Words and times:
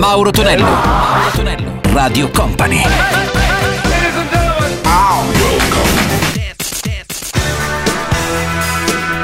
Mauro 0.00 0.30
Tonello. 0.30 0.64
Mauro 0.64 1.30
Tonello. 1.34 1.80
Radio 1.92 2.30
Company. 2.30 2.82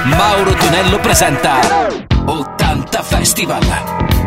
Mauro 0.05 0.53
Tonello 0.53 1.01
presenta 1.01 1.61
80 2.27 3.03
Festival. 3.03 3.63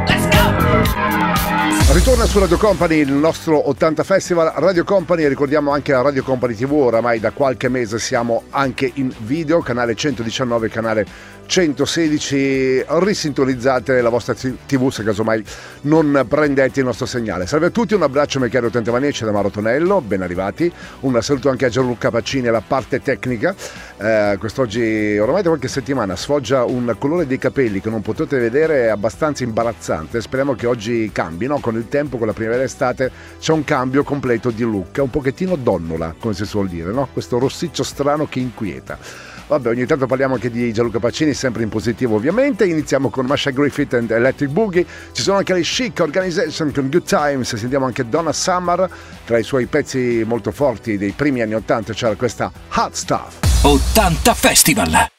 Let's 0.07 0.27
go! 0.29 1.93
Ritorna 1.93 2.25
su 2.25 2.39
Radio 2.39 2.57
Company 2.57 2.97
il 2.97 3.11
nostro 3.11 3.69
80 3.69 4.03
Festival. 4.03 4.51
Radio 4.55 4.83
Company, 4.83 5.27
ricordiamo 5.27 5.71
anche 5.71 5.91
la 5.91 6.01
Radio 6.01 6.23
Company 6.23 6.55
TV, 6.55 6.71
oramai 6.71 7.19
da 7.19 7.29
qualche 7.29 7.69
mese 7.69 7.99
siamo 7.99 8.45
anche 8.49 8.91
in 8.95 9.13
video, 9.19 9.59
canale 9.61 9.93
119, 9.93 10.67
canale 10.69 11.05
116 11.49 12.85
risintonizzate 12.87 14.01
la 14.01 14.09
vostra 14.09 14.35
tv 14.35 14.91
se 14.91 15.03
casomai 15.03 15.43
non 15.81 16.27
prendete 16.29 16.81
il 16.81 16.85
nostro 16.85 17.07
segnale. 17.07 17.47
Salve 17.47 17.65
a 17.65 17.69
tutti 17.71 17.95
un 17.95 18.03
abbraccio 18.03 18.37
miei 18.37 18.51
cari 18.51 18.67
utenti 18.67 18.91
manici 18.91 19.23
da 19.23 19.31
Maro 19.31 19.49
Tonello 19.49 19.99
ben 19.99 20.21
arrivati. 20.21 20.71
Un 20.99 21.19
saluto 21.23 21.49
anche 21.49 21.65
a 21.65 21.69
Gianluca 21.69 22.11
Pacini 22.11 22.49
alla 22.49 22.61
parte 22.61 23.01
tecnica. 23.01 23.55
Eh, 23.97 24.35
quest'oggi 24.37 25.17
ormai 25.17 25.41
da 25.41 25.49
qualche 25.49 25.67
settimana 25.67 26.15
sfoggia 26.15 26.65
un 26.65 26.95
colore 26.99 27.25
dei 27.25 27.39
capelli 27.39 27.81
che 27.81 27.89
non 27.89 28.03
potete 28.03 28.37
vedere 28.37 28.91
abbastanza 28.91 29.43
imbarazzante. 29.43 30.21
Speriamo 30.21 30.53
che 30.53 30.67
oggi 30.67 31.09
cambi 31.11 31.47
no? 31.47 31.57
con 31.59 31.75
il 31.75 31.87
tempo 31.87 32.19
con 32.19 32.27
la 32.27 32.33
primavera 32.33 32.61
estate 32.61 33.11
c'è 33.39 33.53
un 33.53 33.63
cambio 33.63 34.03
completo 34.03 34.51
di 34.51 34.61
look. 34.61 34.99
Un 35.01 35.09
pochettino 35.09 35.55
donnola 35.55 36.13
come 36.19 36.35
si 36.35 36.45
suol 36.45 36.67
dire 36.67 36.91
no? 36.91 37.07
questo 37.11 37.39
rossiccio 37.39 37.81
strano 37.81 38.27
che 38.27 38.37
inquieta 38.37 39.28
Vabbè, 39.49 39.69
ogni 39.69 39.87
tanto 39.87 40.05
parliamo 40.05 40.35
anche 40.35 40.51
di 40.51 40.71
Gianluca 40.71 40.99
Pacini, 40.99 41.33
sempre 41.33 41.63
in 41.63 41.69
positivo 41.69 42.15
ovviamente. 42.15 42.65
Iniziamo 42.65 43.09
con 43.09 43.25
Masha 43.25 43.49
Griffith 43.49 43.95
and 43.95 44.11
Electric 44.11 44.51
Boogie. 44.51 44.85
Ci 45.11 45.23
sono 45.23 45.37
anche 45.37 45.53
le 45.53 45.61
Chic 45.61 45.99
Organization 45.99 46.71
con 46.71 46.87
Good 46.87 47.05
Times. 47.05 47.55
Sentiamo 47.55 47.85
anche 47.85 48.07
Donna 48.07 48.31
Summer. 48.31 48.87
Tra 49.25 49.39
i 49.39 49.43
suoi 49.43 49.65
pezzi 49.65 50.23
molto 50.23 50.51
forti 50.51 50.99
dei 50.99 51.13
primi 51.13 51.41
anni 51.41 51.55
80 51.55 51.93
c'era 51.93 52.13
questa 52.13 52.51
Hot 52.75 52.93
Stuff. 52.93 53.63
80 53.63 54.33
Festival. 54.35 55.18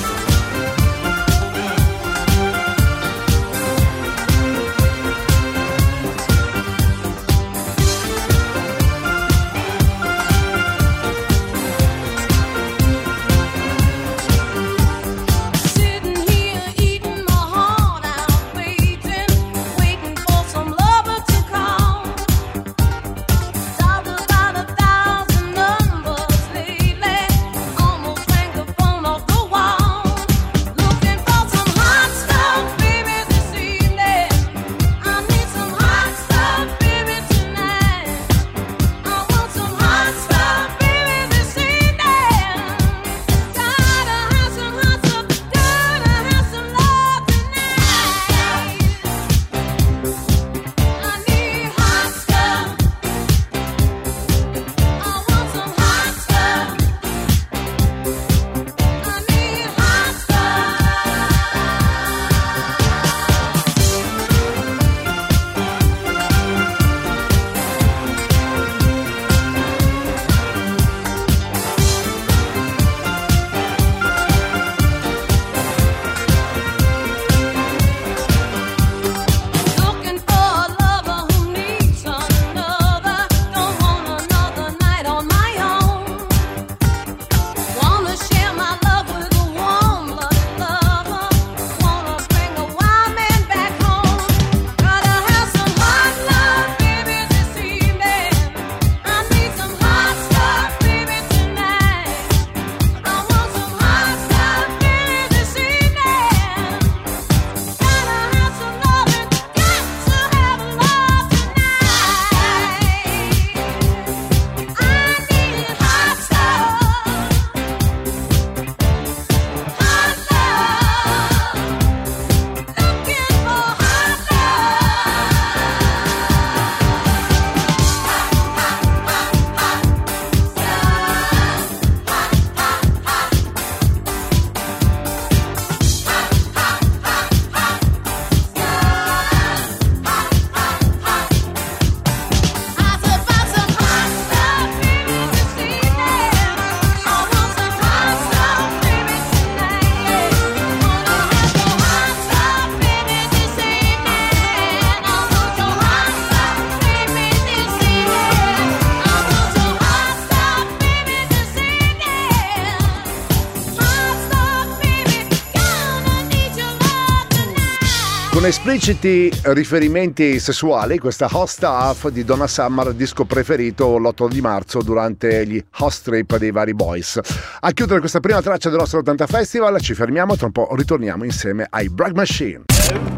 Espliciti 168.51 169.31
riferimenti 169.43 170.37
sessuali, 170.37 170.99
questa 170.99 171.29
Host 171.31 171.63
Half 171.63 172.09
di 172.09 172.25
Donna 172.25 172.47
Summer, 172.47 172.91
disco 172.91 173.23
preferito 173.23 173.97
l'8 173.97 174.27
di 174.27 174.41
marzo 174.41 174.81
durante 174.81 175.47
gli 175.47 175.63
host 175.77 176.03
trip 176.03 176.35
dei 176.35 176.51
vari 176.51 176.73
boys. 176.73 177.17
A 177.61 177.71
chiudere 177.71 178.01
questa 178.01 178.19
prima 178.19 178.41
traccia 178.41 178.67
del 178.67 178.79
nostro 178.79 178.99
80 178.99 179.25
Festival 179.27 179.79
ci 179.79 179.93
fermiamo, 179.93 180.35
tra 180.35 180.47
un 180.47 180.51
po' 180.51 180.67
ritorniamo 180.75 181.23
insieme 181.23 181.65
ai 181.69 181.87
Brag 181.87 182.13
Machine. 182.13 182.63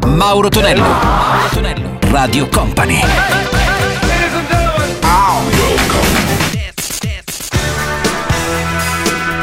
Mauro 0.06 0.48
Tonello, 0.48 0.82
Mauro 0.82 1.48
Tonello, 1.52 1.98
Radio 2.02 2.48
Company. 2.48 3.00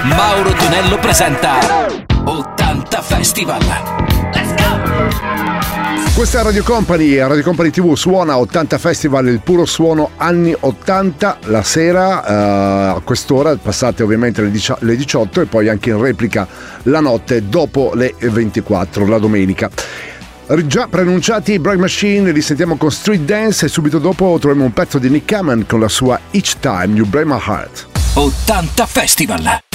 Mauro 0.04 0.54
Tonello 0.54 0.98
presenta 1.00 1.86
80 2.24 3.02
Festival. 3.02 4.01
Questa 6.22 6.42
è 6.42 6.44
Radio 6.44 6.62
Company, 6.62 7.18
Radio 7.18 7.42
Company 7.42 7.72
TV 7.72 7.96
suona 7.96 8.38
80 8.38 8.78
Festival, 8.78 9.28
il 9.28 9.40
puro 9.40 9.66
suono 9.66 10.12
anni 10.18 10.56
80 10.58 11.40
la 11.46 11.64
sera, 11.64 12.24
eh, 12.24 12.96
a 12.96 13.02
quest'ora, 13.04 13.56
passate 13.56 14.04
ovviamente 14.04 14.44
le 14.44 14.96
18 14.96 15.42
e 15.42 15.46
poi 15.48 15.68
anche 15.68 15.90
in 15.90 16.00
replica 16.00 16.48
la 16.84 17.00
notte 17.00 17.50
dopo 17.50 17.94
le 17.96 18.14
24, 18.20 19.08
la 19.08 19.18
domenica. 19.18 19.68
Già 20.68 20.88
preannunciati 20.88 21.58
Bright 21.58 21.80
Machine, 21.80 22.32
li 22.32 22.42
sentiamo 22.44 22.78
con 22.78 22.92
Street 22.92 23.22
Dance 23.22 23.66
e 23.66 23.68
subito 23.68 23.98
dopo 23.98 24.38
troviamo 24.40 24.66
un 24.66 24.74
pezzo 24.74 25.00
di 25.00 25.10
Nick 25.10 25.26
Kamen 25.26 25.66
con 25.66 25.80
la 25.80 25.90
sua 25.90 26.20
Each 26.30 26.60
Time 26.60 26.98
You 26.98 27.08
Break 27.08 27.26
My 27.26 27.40
Heart. 27.44 27.88
80 28.14 28.86
Festival! 28.86 29.71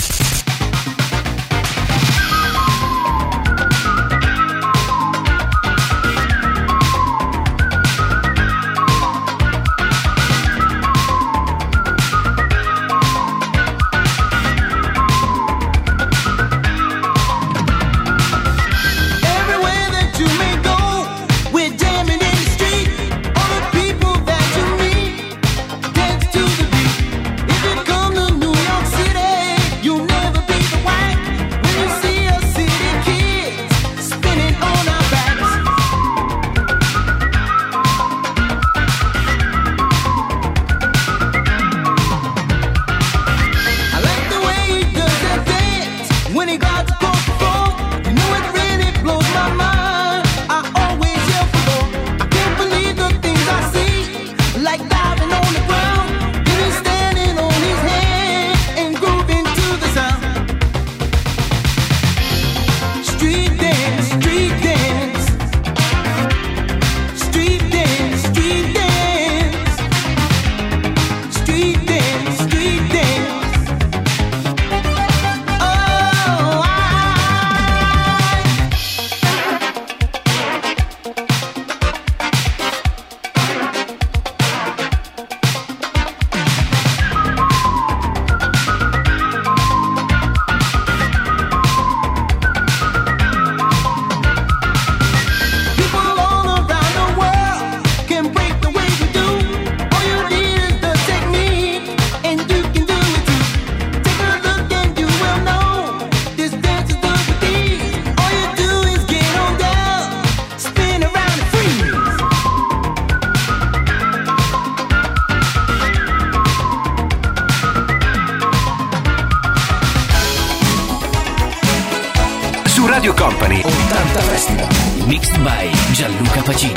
su 122.76 122.86
Radio 122.86 123.14
Company. 123.14 123.62
80 123.64 124.20
Festival. 124.20 124.68
Mixed 125.06 125.38
by 125.38 125.70
Gianluca 125.92 126.42
Pacini. 126.42 126.74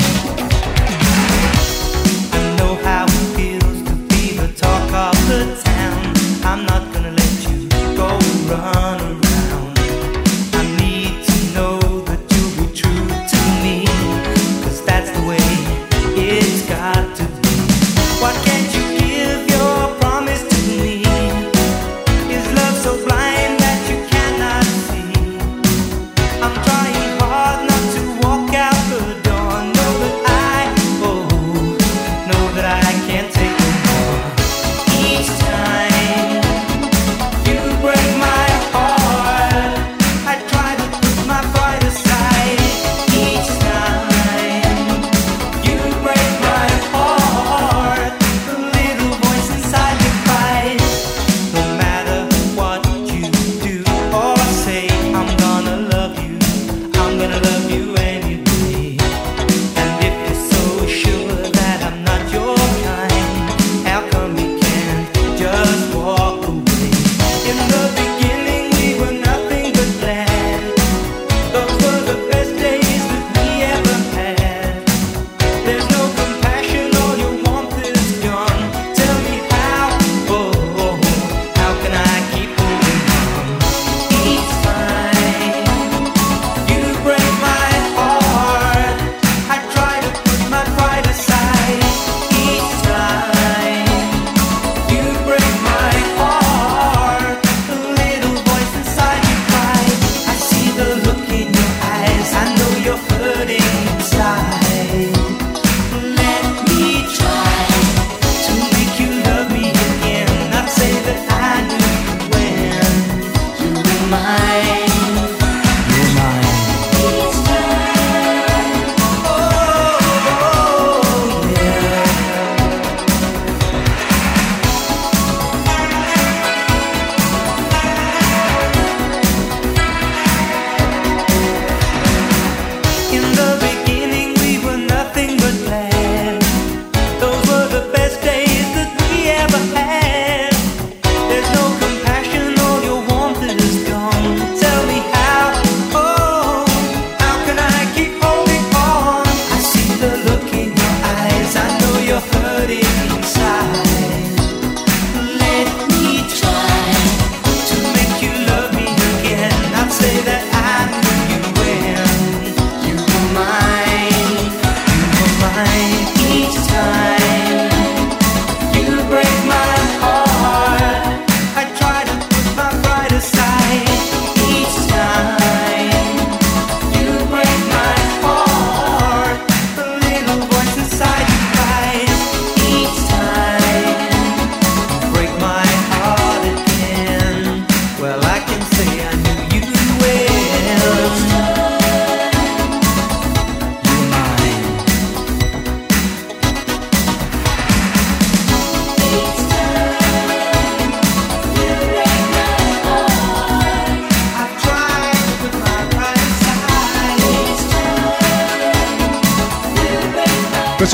I'm 6.46 6.66
not 6.66 6.94
gonna 6.94 7.12
let 7.12 7.48
you 7.50 7.68
go 7.98 8.18
run 8.48 9.09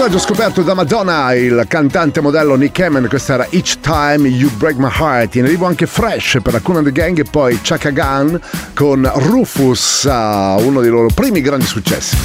Personaggio 0.06 0.34
scoperto 0.34 0.62
da 0.62 0.76
Madonna, 0.76 1.34
il 1.34 1.66
cantante 1.68 2.22
modello 2.22 2.56
Nick 2.56 2.80
Hammond, 2.80 3.08
questa 3.08 3.34
era 3.34 3.48
Each 3.50 3.80
Time 3.80 4.28
You 4.28 4.52
Break 4.52 4.78
My 4.78 4.88
Heart. 4.88 5.34
In 5.38 5.46
arrivo 5.46 5.66
anche 5.66 5.88
Fresh 5.88 6.38
per 6.44 6.54
la 6.54 6.60
Kuna 6.60 6.84
the 6.84 6.92
Gang 6.92 7.18
e 7.18 7.24
poi 7.24 7.60
Chaka 7.60 7.90
Gun 7.90 8.40
con 8.76 9.12
Rufus, 9.16 10.04
uno 10.04 10.82
dei 10.82 10.92
loro 10.92 11.08
primi 11.12 11.42
grandi 11.42 11.66
successi. 11.66 12.16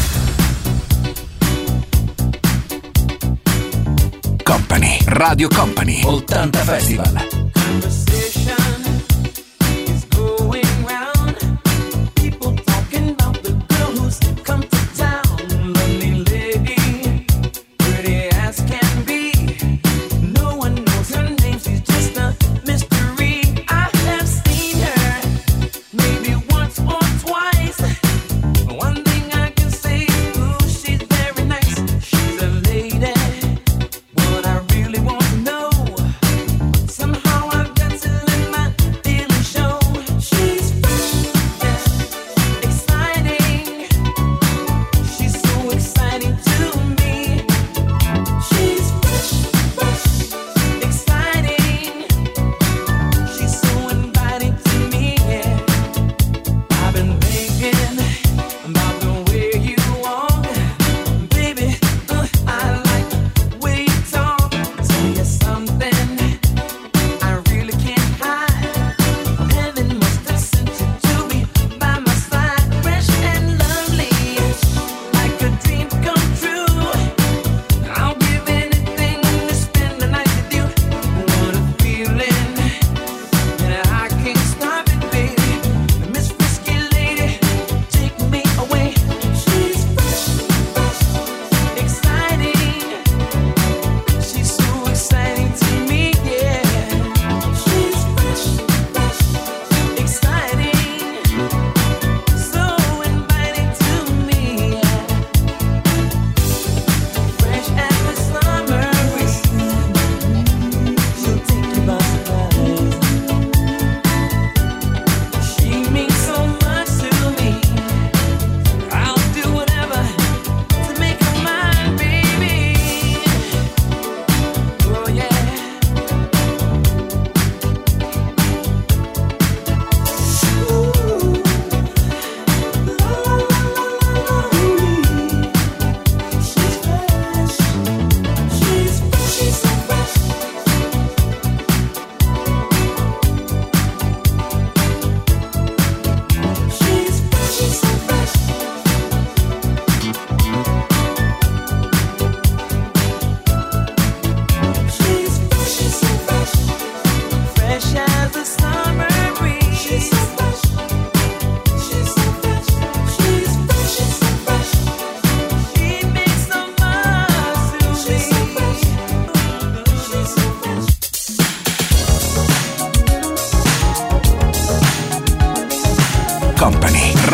Company, 4.42 4.98
Radio 5.06 5.48
Company, 5.48 6.02
80 6.04 6.58
Festival. 6.58 7.28
Somehow 7.88 8.59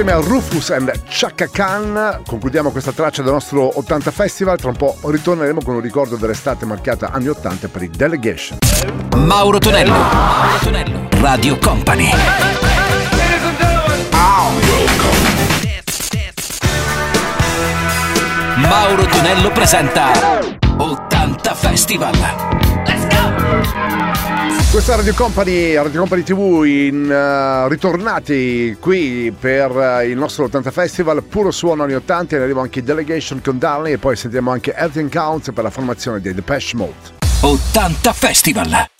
Insieme 0.00 0.18
a 0.18 0.26
Rufus 0.26 0.70
and 0.70 0.90
Chaka 1.10 1.46
Khan 1.50 2.22
concludiamo 2.26 2.70
questa 2.70 2.90
traccia 2.90 3.20
del 3.20 3.32
nostro 3.32 3.78
80 3.78 4.10
Festival. 4.10 4.58
Tra 4.58 4.70
un 4.70 4.76
po' 4.76 4.96
ritorneremo 5.04 5.60
con 5.62 5.74
un 5.74 5.82
ricordo 5.82 6.16
dell'estate 6.16 6.64
marchiata 6.64 7.10
anni 7.10 7.28
80 7.28 7.68
per 7.68 7.82
i 7.82 7.90
Delegation. 7.90 8.56
Mauro 9.18 9.58
Tonello, 9.58 9.92
Mauro 9.92 10.58
Tonello, 10.62 11.08
Radio 11.20 11.58
Company. 11.58 12.08
Mauro 18.56 19.04
Tonello 19.04 19.50
presenta 19.50 20.12
80 20.78 21.54
Festival. 21.54 22.60
Questa 24.70 24.94
Radio 24.94 25.14
Company, 25.14 25.74
Radio 25.74 25.98
Company 25.98 26.22
TV 26.22 26.62
in, 26.64 27.10
uh, 27.10 27.68
ritornati 27.68 28.76
qui 28.78 29.34
per 29.36 29.68
uh, 29.72 30.06
il 30.06 30.16
nostro 30.16 30.44
80 30.44 30.70
Festival, 30.70 31.24
puro 31.24 31.50
suono 31.50 31.82
anni 31.82 31.94
80, 31.94 32.36
ne 32.36 32.44
arriva 32.44 32.60
anche 32.60 32.80
Delegation 32.80 33.42
con 33.42 33.58
Darley 33.58 33.94
e 33.94 33.98
poi 33.98 34.14
sentiamo 34.14 34.52
anche 34.52 34.72
Everything 34.72 35.10
Counts 35.10 35.50
per 35.52 35.64
la 35.64 35.70
formazione 35.70 36.20
dei 36.20 36.34
Depeche 36.34 36.76
Mode. 36.76 37.18
80 37.40 38.12
Festival! 38.12 38.99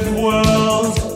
of 0.00 1.07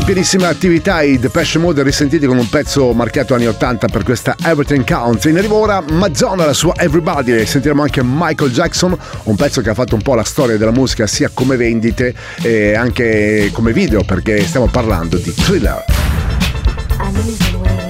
in 0.00 0.06
pienissima 0.06 0.48
attività 0.48 1.02
i 1.02 1.18
Depeche 1.18 1.58
Mode 1.58 1.82
risentiti 1.82 2.26
con 2.26 2.38
un 2.38 2.48
pezzo 2.48 2.92
marchiato 2.92 3.34
anni 3.34 3.46
80 3.46 3.88
per 3.88 4.02
questa 4.02 4.34
Everything 4.42 4.84
Counts. 4.84 5.24
In 5.26 5.36
arrivo 5.36 5.56
ora 5.56 5.82
Madonna, 5.90 6.46
la 6.46 6.52
sua 6.52 6.74
Everybody, 6.76 7.32
e 7.32 7.46
sentiremo 7.46 7.82
anche 7.82 8.00
Michael 8.02 8.50
Jackson, 8.50 8.96
un 9.24 9.36
pezzo 9.36 9.60
che 9.60 9.70
ha 9.70 9.74
fatto 9.74 9.94
un 9.94 10.02
po' 10.02 10.14
la 10.14 10.24
storia 10.24 10.56
della 10.56 10.70
musica 10.70 11.06
sia 11.06 11.30
come 11.32 11.56
vendite 11.56 12.14
e 12.40 12.74
anche 12.74 13.50
come 13.52 13.72
video 13.72 14.02
perché 14.02 14.42
stiamo 14.44 14.66
parlando 14.68 15.16
di 15.18 15.34
thriller. 15.34 15.84
Yeah, 17.00 17.89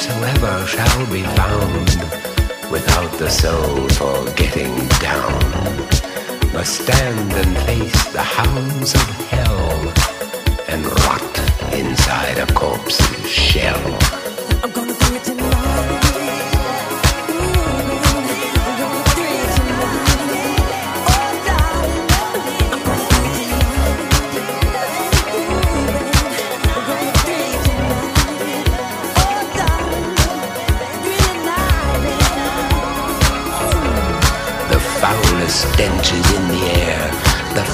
whosoever 0.00 0.66
shall 0.66 1.06
be 1.12 1.22
found 1.36 1.90
without 2.72 3.12
the 3.18 3.28
soul 3.28 3.86
for 3.90 4.24
getting 4.34 4.74
down 4.98 5.38
must 6.54 6.82
stand 6.82 7.32
and 7.32 7.56
face 7.66 8.12
the 8.12 8.22
hounds 8.22 8.94
of 8.94 9.06
hell 9.28 9.92
and 10.68 10.86
rot 10.86 11.74
inside 11.74 12.38
a 12.38 12.46
corpse's 12.54 13.30
shell. 13.30 14.20
stenches 14.70 14.99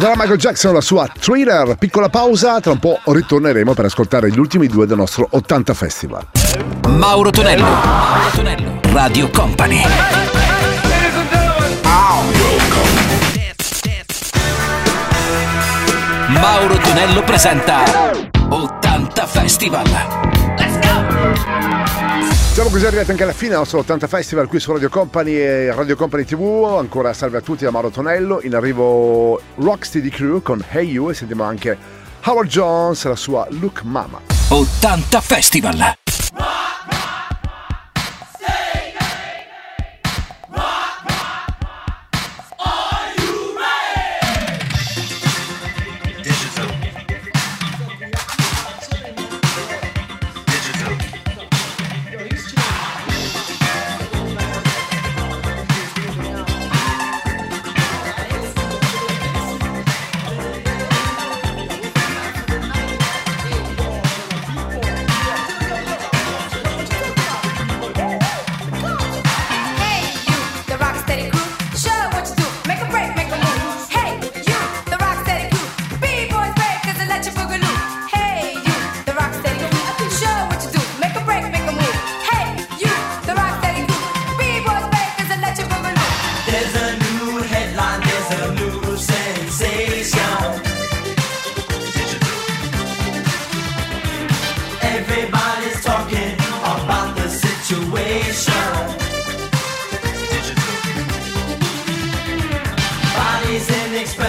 Era 0.00 0.14
Michael 0.14 0.38
Jackson 0.38 0.72
la 0.72 0.80
sua 0.80 1.08
Thriller. 1.18 1.74
Piccola 1.76 2.08
pausa, 2.08 2.60
tra 2.60 2.70
un 2.70 2.78
po' 2.78 3.00
ritorneremo 3.04 3.74
per 3.74 3.86
ascoltare 3.86 4.30
gli 4.30 4.38
ultimi 4.38 4.68
due 4.68 4.86
del 4.86 4.96
nostro 4.96 5.26
80 5.28 5.74
Festival. 5.74 6.24
Mauro 6.86 7.30
Tonello, 7.30 7.64
Mauro 7.64 8.30
Tonello, 8.32 8.80
Radio 8.92 9.28
Company. 9.30 9.82
Mauro 16.28 16.76
Tonello 16.76 17.24
presenta 17.24 17.82
80 18.48 19.26
Festival. 19.26 20.27
Siamo 22.58 22.72
così 22.72 22.86
arrivati 22.86 23.12
anche 23.12 23.22
alla 23.22 23.32
fine 23.32 23.50
del 23.50 23.58
nostro 23.58 23.78
80 23.78 24.08
Festival 24.08 24.48
qui 24.48 24.58
su 24.58 24.72
Radio 24.72 24.88
Company 24.88 25.30
e 25.36 25.72
Radio 25.72 25.94
Company 25.94 26.24
TV. 26.24 26.74
Ancora 26.76 27.12
salve 27.12 27.38
a 27.38 27.40
tutti 27.40 27.62
da 27.62 27.70
Mauro 27.70 27.88
Tonello. 27.90 28.40
In 28.42 28.56
arrivo 28.56 29.40
Rocksteady 29.54 30.08
Crew 30.08 30.42
con 30.42 30.64
Hey 30.68 30.88
You 30.88 31.08
e 31.08 31.14
sentiamo 31.14 31.44
anche 31.44 31.78
Howard 32.24 32.48
Jones 32.48 33.04
la 33.04 33.14
sua 33.14 33.46
Look 33.50 33.82
Mama. 33.82 34.20
80 34.48 35.20
Festival. 35.20 35.94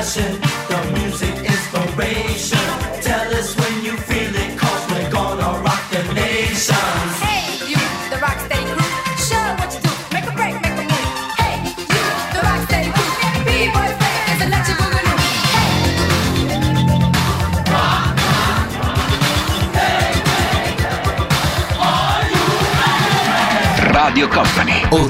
Radio 0.02 0.49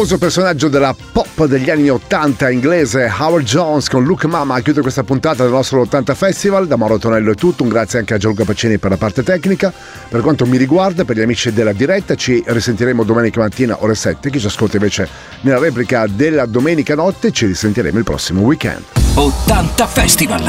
famoso 0.00 0.16
personaggio 0.16 0.68
della 0.68 0.96
pop 1.12 1.44
degli 1.44 1.68
anni 1.68 1.90
80 1.90 2.48
inglese 2.48 3.12
Howard 3.18 3.44
Jones 3.44 3.90
con 3.90 4.02
Luke 4.02 4.26
Mama 4.26 4.54
a 4.54 4.60
chiudere 4.60 4.80
questa 4.80 5.02
puntata 5.02 5.42
del 5.42 5.52
nostro 5.52 5.82
80 5.82 6.14
Festival. 6.14 6.66
Da 6.66 6.76
Mauro 6.76 6.96
Tonello 6.96 7.32
è 7.32 7.34
tutto, 7.34 7.64
un 7.64 7.68
grazie 7.68 7.98
anche 7.98 8.14
a 8.14 8.16
Gianluca 8.16 8.44
Pacini 8.44 8.78
per 8.78 8.90
la 8.90 8.96
parte 8.96 9.22
tecnica. 9.22 9.70
Per 10.08 10.22
quanto 10.22 10.46
mi 10.46 10.56
riguarda, 10.56 11.04
per 11.04 11.16
gli 11.16 11.20
amici 11.20 11.52
della 11.52 11.72
diretta, 11.72 12.14
ci 12.14 12.42
risentiremo 12.46 13.04
domenica 13.04 13.40
mattina 13.40 13.76
ore 13.82 13.94
7. 13.94 14.30
Chi 14.30 14.40
ci 14.40 14.46
ascolta 14.46 14.76
invece 14.76 15.06
nella 15.42 15.58
replica 15.58 16.06
della 16.06 16.46
domenica 16.46 16.94
notte, 16.94 17.30
ci 17.30 17.44
risentiremo 17.44 17.98
il 17.98 18.04
prossimo 18.04 18.40
weekend. 18.40 18.82
80 19.16 19.86
Festival! 19.86 20.42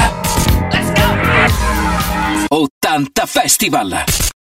Let's 0.72 0.94
go! 2.48 2.56
80 2.56 3.26
Festival! 3.26 4.30